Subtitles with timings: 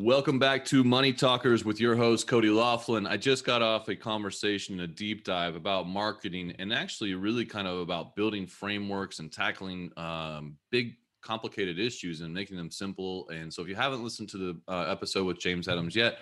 [0.00, 3.04] Welcome back to Money Talkers with your host, Cody Laughlin.
[3.04, 7.66] I just got off a conversation, a deep dive about marketing and actually really kind
[7.66, 13.28] of about building frameworks and tackling um, big, complicated issues and making them simple.
[13.30, 16.18] And so if you haven't listened to the uh, episode with James Adams yet,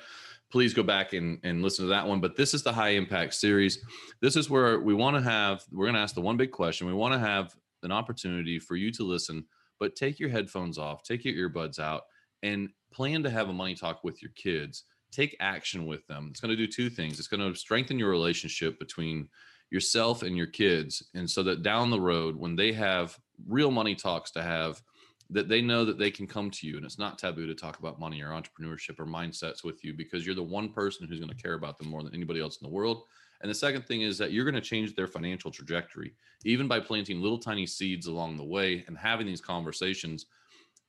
[0.50, 2.18] please go back and, and listen to that one.
[2.18, 3.84] But this is the high impact series.
[4.22, 6.86] This is where we want to have, we're going to ask the one big question.
[6.86, 9.44] We want to have an opportunity for you to listen,
[9.78, 12.04] but take your headphones off, take your earbuds out,
[12.42, 16.28] and plan to have a money talk with your kids take action with them.
[16.30, 17.18] It's going to do two things.
[17.18, 19.28] It's going to strengthen your relationship between
[19.70, 23.96] yourself and your kids and so that down the road when they have real money
[23.96, 24.80] talks to have
[25.28, 27.80] that they know that they can come to you and it's not taboo to talk
[27.80, 31.28] about money or entrepreneurship or mindsets with you because you're the one person who's going
[31.28, 33.02] to care about them more than anybody else in the world.
[33.40, 36.14] And the second thing is that you're going to change their financial trajectory
[36.44, 40.26] even by planting little tiny seeds along the way and having these conversations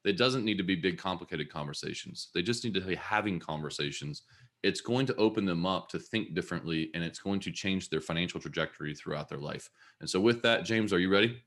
[0.05, 2.29] it doesn't need to be big, complicated conversations.
[2.33, 4.23] They just need to be having conversations.
[4.63, 8.01] It's going to open them up to think differently and it's going to change their
[8.01, 9.69] financial trajectory throughout their life.
[9.99, 11.41] And so, with that, James, are you ready?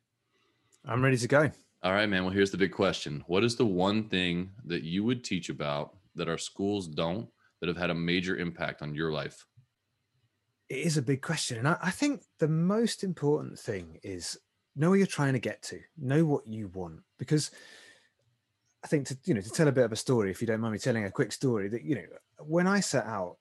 [0.84, 1.50] I'm ready to go.
[1.82, 2.24] All right, man.
[2.24, 5.96] Well, here's the big question What is the one thing that you would teach about
[6.14, 7.28] that our schools don't
[7.60, 9.46] that have had a major impact on your life?
[10.68, 11.58] It is a big question.
[11.58, 14.38] And I, I think the most important thing is
[14.76, 17.00] know where you're trying to get to, know what you want.
[17.18, 17.50] Because
[18.82, 20.60] I think to you know to tell a bit of a story, if you don't
[20.60, 22.04] mind me telling a quick story, that you know
[22.38, 23.36] when I set out,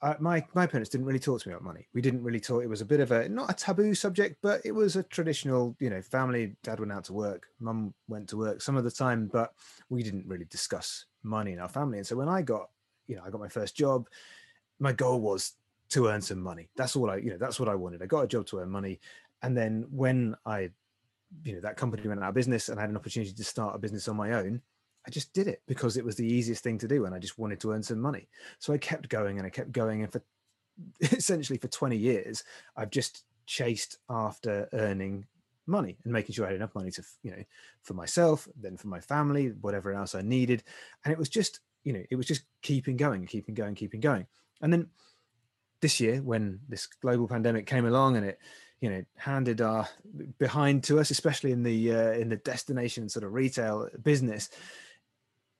[0.00, 1.88] I, my my parents didn't really talk to me about money.
[1.92, 2.62] We didn't really talk.
[2.62, 5.76] It was a bit of a not a taboo subject, but it was a traditional
[5.78, 6.56] you know family.
[6.62, 9.52] Dad went out to work, mum went to work some of the time, but
[9.90, 11.98] we didn't really discuss money in our family.
[11.98, 12.70] And so when I got
[13.06, 14.08] you know I got my first job,
[14.78, 15.52] my goal was
[15.90, 16.70] to earn some money.
[16.76, 18.02] That's all I you know that's what I wanted.
[18.02, 19.00] I got a job to earn money,
[19.42, 20.70] and then when I
[21.44, 23.74] you know that company went out of business and I had an opportunity to start
[23.74, 24.62] a business on my own
[25.08, 27.38] I just did it because it was the easiest thing to do and I just
[27.38, 28.28] wanted to earn some money.
[28.58, 30.02] So I kept going and I kept going.
[30.02, 30.22] And for
[31.00, 32.44] essentially for 20 years,
[32.76, 35.24] I've just chased after earning
[35.66, 37.42] money and making sure I had enough money to, you know,
[37.82, 40.62] for myself, then for my family, whatever else I needed.
[41.06, 44.26] And it was just, you know, it was just keeping going, keeping going, keeping going.
[44.60, 44.88] And then
[45.80, 48.38] this year, when this global pandemic came along and it,
[48.80, 49.88] you know handed our
[50.38, 54.50] behind to us especially in the uh, in the destination sort of retail business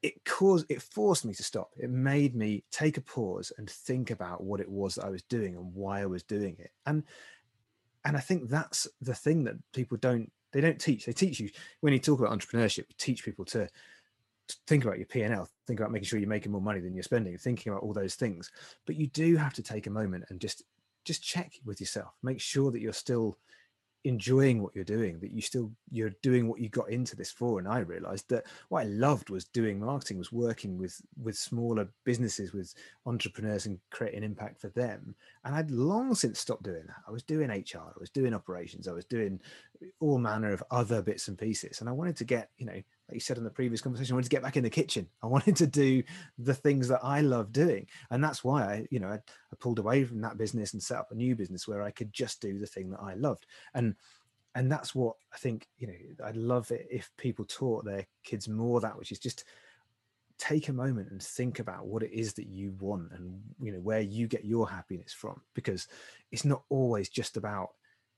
[0.02, 1.72] it caused it forced me to stop.
[1.76, 5.22] It made me take a pause and think about what it was that i was
[5.22, 6.70] doing and why i was doing it.
[6.86, 7.02] And
[8.04, 11.04] and i think that's the thing that people don't they don't teach.
[11.06, 11.50] They teach you
[11.80, 13.68] when you talk about entrepreneurship you teach people to
[14.66, 17.36] think about your p&l think about making sure you're making more money than you're spending
[17.36, 18.50] thinking about all those things.
[18.86, 20.62] But you do have to take a moment and just
[21.04, 22.14] just check with yourself.
[22.22, 23.38] Make sure that you're still
[24.08, 27.58] enjoying what you're doing that you still you're doing what you got into this for.
[27.58, 31.86] And i realized that what i loved was doing marketing was working with with smaller
[32.04, 32.72] businesses with
[33.04, 35.14] entrepreneurs and creating impact for them.
[35.44, 37.02] And i'd long since stopped doing that.
[37.06, 39.40] I was doing hr i was doing operations i was doing
[40.00, 41.80] all manner of other bits and pieces.
[41.80, 44.16] And i wanted to get you know like you said in the previous conversation, I
[44.16, 45.08] wanted to get back in the kitchen.
[45.22, 46.02] I wanted to do
[46.38, 47.86] the things that I love doing.
[48.10, 50.98] And that's why I, you know, I, I, pulled away from that business and set
[50.98, 53.46] up a new business where I could just do the thing that I loved.
[53.74, 53.94] And
[54.54, 58.48] and that's what I think, you know, I'd love it if people taught their kids
[58.48, 59.44] more that, which is just
[60.38, 63.80] take a moment and think about what it is that you want and you know
[63.80, 65.88] where you get your happiness from because
[66.30, 67.70] it's not always just about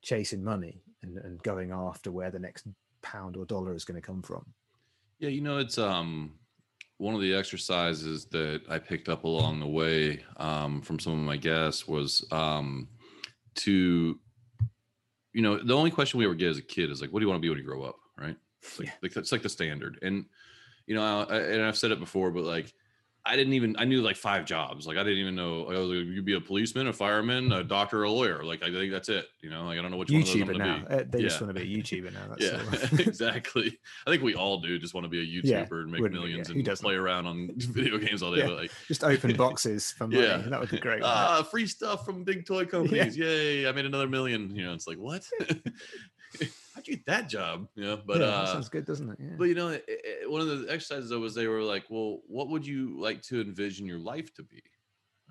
[0.02, 2.66] chasing money and, and going after where the next
[3.02, 4.44] pound or dollar is going to come from
[5.20, 6.32] yeah, you know, it's um
[6.96, 11.18] one of the exercises that I picked up along the way um, from some of
[11.20, 12.88] my guests was um,
[13.54, 14.18] to,
[15.32, 17.24] you know, the only question we ever get as a kid is like, "What do
[17.24, 18.36] you want to be when you grow up?" Right?
[18.62, 18.94] It's like, yeah.
[19.02, 19.98] like that's like the standard.
[20.02, 20.26] And
[20.86, 22.74] you know, I, and I've said it before, but like
[23.30, 24.88] I didn't even I knew like five jobs.
[24.88, 27.62] Like I didn't even know I was like, you'd be a policeman, a fireman, a
[27.62, 28.42] doctor, a lawyer.
[28.42, 29.26] Like I think that's it.
[29.40, 30.78] You know, like I don't know which YouTuber one now.
[30.80, 30.94] Be.
[30.94, 31.28] Uh, they yeah.
[31.28, 32.22] just want to be a YouTuber now.
[32.28, 33.78] That's yeah, exactly.
[34.04, 36.50] I think we all do just want to be a YouTuber yeah, and make millions
[36.50, 36.56] yeah.
[36.56, 38.42] and play around on video games all day.
[38.42, 41.02] But like just open boxes from yeah, that would be great.
[41.04, 43.16] Ah, free stuff from big toy companies.
[43.16, 43.68] Yay!
[43.68, 44.52] I made another million.
[44.56, 45.24] You know, it's like what?
[46.74, 47.68] how'd you get that job?
[47.74, 49.18] You know, but yeah, uh, sounds good, doesn't it?
[49.20, 49.36] Yeah.
[49.38, 52.20] But you know, it, it, one of the exercises though was they were like, well,
[52.26, 54.62] what would you like to envision your life to be?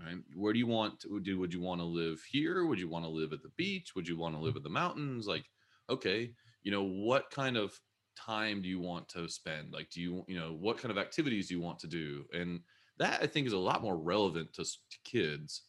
[0.04, 0.18] Right?
[0.36, 1.40] Where do you want to do?
[1.40, 2.66] Would you want to live here?
[2.66, 3.96] Would you want to live at the beach?
[3.96, 5.28] Would you want to live at the mountains?
[5.28, 5.46] Like,
[5.90, 6.32] okay,
[6.64, 7.78] you know, what kind of
[8.16, 9.74] time do you want to spend?
[9.74, 12.24] Like, do you, you know, what kind of activities do you want to do?
[12.34, 12.62] And
[12.98, 15.64] that I think is a lot more relevant to, to kids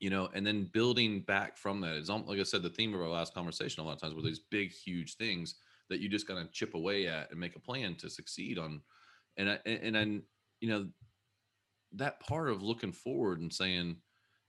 [0.00, 3.02] you know, and then building back from that is like I said, the theme of
[3.02, 4.28] our last conversation a lot of times were mm-hmm.
[4.28, 5.56] these big, huge things
[5.90, 8.80] that you just kind of chip away at and make a plan to succeed on.
[9.36, 10.04] And I, and I,
[10.60, 10.88] you know,
[11.92, 13.96] that part of looking forward and saying,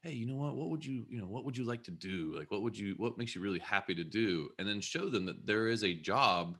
[0.01, 0.56] hey, you know what?
[0.56, 2.33] What would you, you know, what would you like to do?
[2.38, 4.50] Like, what would you, what makes you really happy to do?
[4.57, 6.57] And then show them that there is a job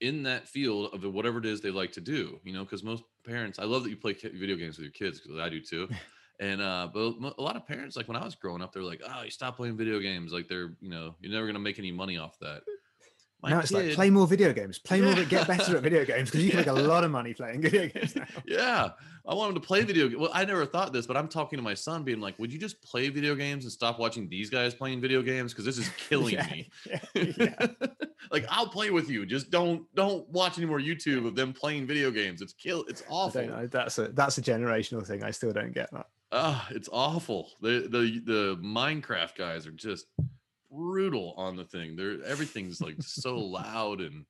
[0.00, 3.04] in that field of whatever it is they like to do, you know, because most
[3.24, 5.88] parents, I love that you play video games with your kids because I do too.
[6.38, 9.00] And uh, but a lot of parents, like when I was growing up, they're like,
[9.08, 10.32] "Oh, you stop playing video games.
[10.32, 12.62] Like they're, you know, you're never gonna make any money off that."
[13.42, 16.30] My now it's like play more video games, play more, get better at video games
[16.30, 18.26] because you can make a lot of money playing video games now.
[18.46, 18.90] Yeah,
[19.26, 20.18] I want him to play video.
[20.18, 22.58] Well, I never thought this, but I'm talking to my son, being like, "Would you
[22.58, 25.52] just play video games and stop watching these guys playing video games?
[25.52, 26.70] Because this is killing yeah, me.
[26.86, 27.66] Yeah, yeah.
[28.30, 29.24] like, I'll play with you.
[29.26, 32.42] Just don't don't watch any more YouTube of them playing video games.
[32.42, 32.84] It's kill.
[32.88, 33.68] It's awful.
[33.70, 35.22] That's a that's a generational thing.
[35.22, 36.06] I still don't get that.
[36.32, 37.52] Ah, it's awful.
[37.60, 40.06] The the the Minecraft guys are just
[40.70, 41.96] brutal on the thing.
[41.96, 44.24] They're everything's like so loud and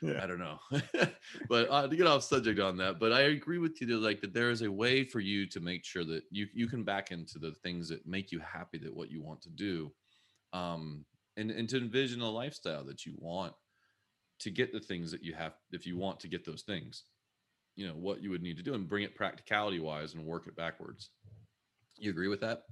[0.00, 0.22] yeah.
[0.22, 0.58] I don't know.
[1.48, 4.20] but uh, to get off subject on that, but I agree with you that like
[4.22, 7.12] that there is a way for you to make sure that you you can back
[7.12, 9.92] into the things that make you happy that what you want to do.
[10.52, 11.04] Um
[11.36, 13.54] and, and to envision a lifestyle that you want
[14.40, 17.04] to get the things that you have if you want to get those things
[17.76, 20.46] you know what you would need to do and bring it practicality wise and work
[20.46, 21.10] it backwards
[22.02, 22.62] you agree with that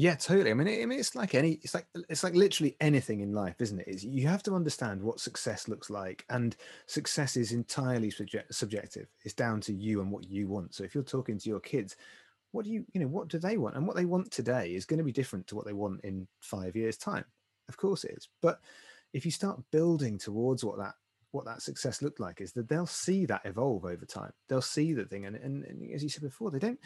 [0.00, 0.52] yeah, totally.
[0.52, 3.60] I mean, I mean, it's like any, it's like it's like literally anything in life,
[3.60, 3.88] isn't it?
[3.88, 6.54] Is you have to understand what success looks like, and
[6.86, 9.08] success is entirely subject, subjective.
[9.24, 10.72] It's down to you and what you want.
[10.72, 11.96] So if you're talking to your kids,
[12.52, 14.84] what do you, you know, what do they want, and what they want today is
[14.84, 17.24] going to be different to what they want in five years' time.
[17.68, 18.28] Of course, it is.
[18.40, 18.60] But
[19.12, 20.94] if you start building towards what that
[21.32, 24.32] what that success looked like, is that they'll see that evolve over time.
[24.48, 26.78] They'll see the thing, and, and, and as you said before, they don't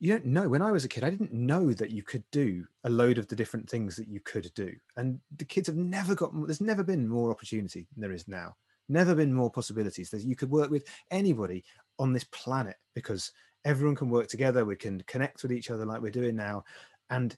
[0.00, 0.48] you don't know.
[0.48, 3.28] When i was a kid i didn't know that you could do a load of
[3.28, 6.82] the different things that you could do and the kids have never got there's never
[6.82, 8.56] been more opportunity than there is now.
[8.88, 10.10] Never been more possibilities.
[10.10, 11.64] That you could work with anybody
[11.98, 13.32] on this planet because
[13.64, 16.64] everyone can work together we can connect with each other like we're doing now
[17.10, 17.36] and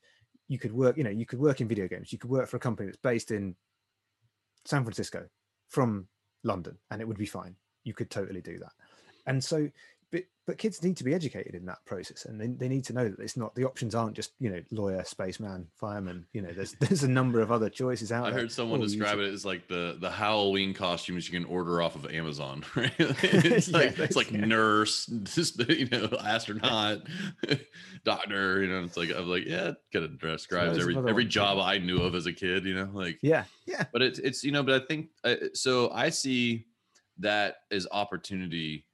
[0.48, 2.12] you could work you know you could work in video games.
[2.12, 3.54] You could work for a company that's based in
[4.64, 5.26] san francisco
[5.68, 6.08] from
[6.42, 7.54] london and it would be fine.
[7.84, 8.72] You could totally do that.
[9.26, 9.68] And so
[10.46, 12.92] but but kids need to be educated in that process and they, they need to
[12.92, 16.52] know that it's not the options aren't just you know lawyer spaceman fireman you know
[16.52, 18.38] there's there's a number of other choices out i there.
[18.38, 21.82] I heard someone oh, describe it as like the the halloween costumes you can order
[21.82, 24.44] off of amazon right it's like yeah, it's like yeah.
[24.44, 27.02] nurse just you know astronaut
[28.04, 31.58] doctor you know it's like i'm like yeah it kind of describes every every job
[31.58, 34.52] i knew of as a kid you know like yeah yeah but it's it's you
[34.52, 36.66] know but i think uh, so i see
[37.18, 38.84] that as opportunity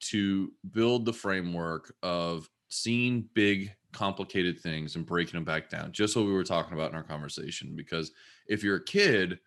[0.00, 6.14] to build the framework of seeing big complicated things and breaking them back down just
[6.14, 8.12] what we were talking about in our conversation because
[8.46, 9.38] if you're a kid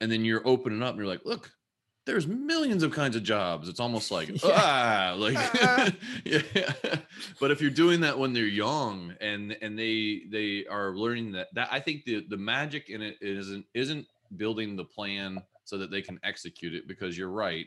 [0.00, 1.50] and then you're opening up and you're like look
[2.04, 4.50] there's millions of kinds of jobs it's almost like yeah.
[4.54, 5.34] ah like
[6.24, 6.42] yeah
[7.40, 11.48] but if you're doing that when they're young and and they they are learning that
[11.54, 14.06] that i think the the magic in it isn't isn't
[14.36, 17.66] building the plan so that they can execute it because you're right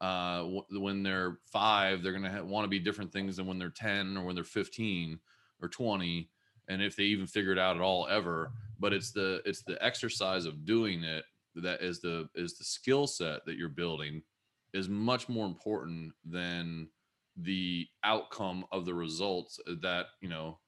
[0.00, 3.58] uh, when they're five, they're going to ha- want to be different things than when
[3.58, 5.18] they're 10 or when they're 15
[5.62, 6.28] or 20.
[6.68, 9.82] And if they even figure it out at all ever, but it's the, it's the
[9.84, 11.24] exercise of doing it
[11.56, 14.22] that is the, is the skill set that you're building
[14.72, 16.88] is much more important than
[17.36, 20.58] the outcome of the results that, you know,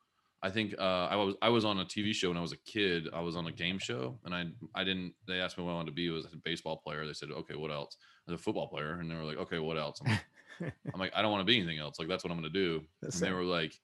[0.43, 2.59] I think uh, I was I was on a TV show when I was a
[2.59, 3.09] kid.
[3.13, 5.15] I was on a game show, and I I didn't.
[5.27, 6.09] They asked me what I wanted to be.
[6.09, 7.07] I was a baseball player.
[7.07, 7.97] They said, "Okay, what else?"
[8.29, 11.13] as a football player, and they were like, "Okay, what else?" I'm like, I'm like
[11.15, 11.99] I don't want to be anything else.
[11.99, 12.83] Like that's what I'm going to do.
[13.01, 13.75] That's and they were like,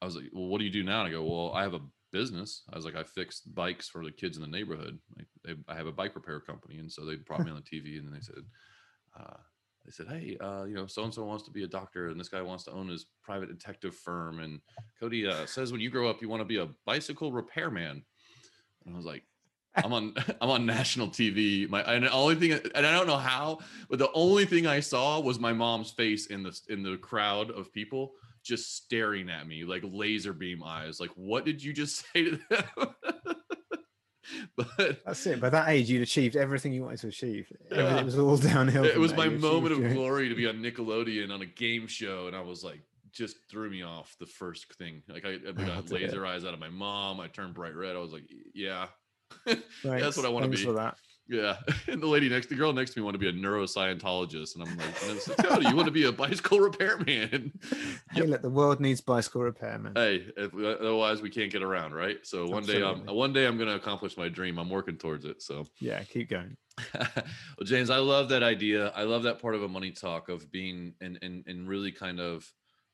[0.00, 1.74] I was like, "Well, what do you do now?" And I go, "Well, I have
[1.74, 4.98] a business." I was like, "I fix bikes for the kids in the neighborhood.
[5.16, 7.78] Like they, I have a bike repair company." And so they brought me on the
[7.78, 8.44] TV, and then they said.
[9.18, 9.36] Uh,
[9.90, 12.20] they said, "Hey, uh, you know, so and so wants to be a doctor, and
[12.20, 14.60] this guy wants to own his private detective firm." And
[14.98, 18.04] Cody uh, says, "When you grow up, you want to be a bicycle repairman."
[18.84, 19.24] And I was like,
[19.74, 21.68] I'm on I'm on national TV.
[21.68, 24.80] My and the only thing and I don't know how, but the only thing I
[24.80, 29.46] saw was my mom's face in the in the crowd of people just staring at
[29.46, 31.00] me like laser beam eyes.
[31.00, 32.94] Like, what did you just say to them?
[34.76, 35.40] but that's it.
[35.40, 37.52] By that age, you'd achieved everything you wanted to achieve.
[37.70, 37.98] Yeah.
[37.98, 38.84] It was all downhill.
[38.84, 42.36] It was my moment of glory to be on Nickelodeon on a game show, and
[42.36, 42.80] I was like,
[43.12, 45.02] just threw me off the first thing.
[45.08, 47.20] Like I, I oh, got laser eyes out of my mom.
[47.20, 47.96] I turned bright red.
[47.96, 48.24] I was like,
[48.54, 48.86] yeah,
[49.84, 50.56] that's what I want to be.
[50.56, 50.96] For that.
[51.30, 54.56] Yeah, and the lady next, the girl next to me, want to be a neuroscientologist,
[54.56, 57.52] and I'm like, said, Cody, you want to be a bicycle repairman?
[58.12, 59.96] hey, look, the world needs bicycle repairmen.
[59.96, 62.18] Hey, if, uh, otherwise we can't get around, right?
[62.24, 62.82] So one Absolutely.
[62.82, 64.58] day, I'm one day I'm going to accomplish my dream.
[64.58, 65.40] I'm working towards it.
[65.40, 66.56] So yeah, keep going.
[66.94, 67.06] well,
[67.62, 68.88] James, I love that idea.
[68.96, 72.18] I love that part of a money talk of being and and and really kind
[72.18, 72.44] of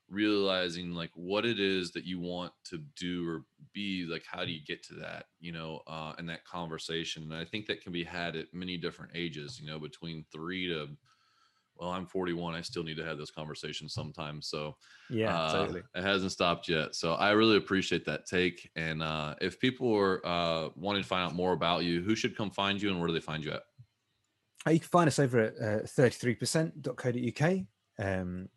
[0.08, 4.52] realizing like what it is that you want to do or be like how do
[4.52, 7.92] you get to that you know uh in that conversation and i think that can
[7.92, 10.86] be had at many different ages you know between three to
[11.74, 14.76] well i'm 41 i still need to have those conversations sometimes so
[15.10, 15.82] yeah uh, totally.
[15.96, 20.24] it hasn't stopped yet so i really appreciate that take and uh if people are
[20.24, 23.08] uh wanting to find out more about you who should come find you and where
[23.08, 23.62] do they find you at?
[24.66, 27.66] Uh, you can find us over at uh, 33%.co.uk
[27.98, 28.48] um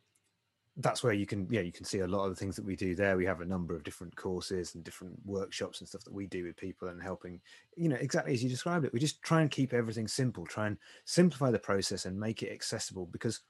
[0.80, 2.76] that's where you can yeah you can see a lot of the things that we
[2.76, 3.18] do there.
[3.18, 6.46] We have a number of different courses and different workshops and stuff that we do
[6.46, 7.42] with people and helping
[7.76, 8.94] you know exactly as you described it.
[8.94, 12.52] We just try and keep everything simple try and simplify the process and make it
[12.52, 13.42] accessible because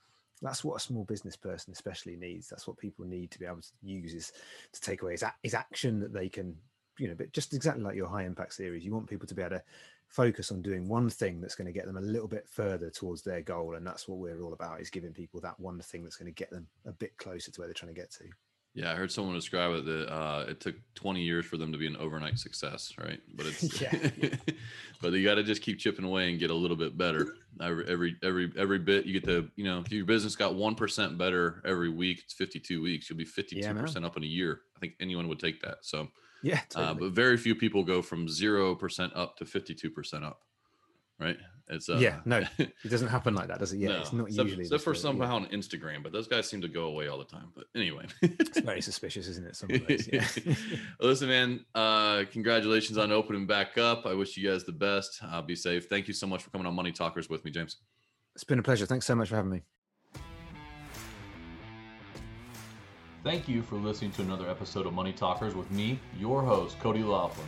[0.42, 2.48] that's what a small business person especially needs.
[2.48, 4.32] That's what people need to be able to use is
[4.72, 6.56] to take away is, is action that they can
[6.98, 9.42] you know but just exactly like your high impact series you want people to be
[9.42, 9.64] able to
[10.10, 13.22] focus on doing one thing that's going to get them a little bit further towards
[13.22, 16.16] their goal and that's what we're all about is giving people that one thing that's
[16.16, 18.24] going to get them a bit closer to where they're trying to get to
[18.74, 21.78] yeah i heard someone describe it that uh, it took 20 years for them to
[21.78, 23.92] be an overnight success right but it's yeah.
[25.02, 27.86] but you got to just keep chipping away and get a little bit better every
[27.88, 31.62] every every every bit you get to you know if your business got 1% better
[31.66, 35.28] every week it's 52 weeks you'll be 52% up in a year i think anyone
[35.28, 36.08] would take that so
[36.42, 36.86] yeah, totally.
[36.86, 40.42] uh, but very few people go from zero percent up to fifty-two percent up.
[41.20, 41.38] Right?
[41.70, 43.78] It's uh, yeah, no, it doesn't happen like that, does it?
[43.78, 44.00] Yeah, no.
[44.00, 44.64] it's not except, usually.
[44.64, 45.46] Except for somehow yeah.
[45.46, 47.50] on Instagram, but those guys seem to go away all the time.
[47.56, 49.56] But anyway, it's very suspicious, isn't it?
[49.56, 50.26] Some of those, yeah.
[51.00, 54.08] Listen, man, uh, congratulations on opening back up.
[54.08, 55.22] I wish you guys the best.
[55.24, 55.86] Uh, be safe.
[55.86, 57.78] Thank you so much for coming on Money Talkers with me, James.
[58.34, 58.88] It's been a pleasure.
[58.88, 59.62] Thanks so much for having me.
[63.24, 67.04] Thank you for listening to another episode of Money Talkers with me, your host, Cody
[67.04, 67.48] Laughlin.